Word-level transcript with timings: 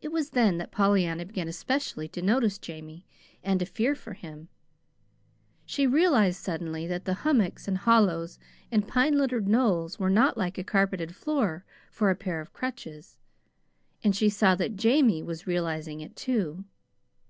It 0.00 0.08
was 0.10 0.30
then 0.30 0.56
that 0.56 0.72
Pollyanna 0.72 1.26
began 1.26 1.48
especially 1.48 2.08
to 2.08 2.22
notice 2.22 2.56
Jamie, 2.56 3.04
and 3.44 3.60
to 3.60 3.66
fear 3.66 3.94
for 3.94 4.14
him. 4.14 4.48
She 5.66 5.86
realized 5.86 6.42
suddenly 6.42 6.86
that 6.86 7.04
the 7.04 7.12
hummocks 7.28 7.68
and 7.68 7.76
hollows 7.76 8.38
and 8.72 8.88
pine 8.88 9.18
littered 9.18 9.46
knolls 9.46 9.98
were 9.98 10.08
not 10.08 10.38
like 10.38 10.56
a 10.56 10.64
carpeted 10.64 11.14
floor 11.14 11.66
for 11.90 12.08
a 12.08 12.16
pair 12.16 12.40
of 12.40 12.54
crutches, 12.54 13.18
and 14.02 14.16
she 14.16 14.30
saw 14.30 14.54
that 14.54 14.76
Jamie 14.76 15.22
was 15.22 15.46
realizing 15.46 16.00
it, 16.00 16.16
too. 16.16 16.64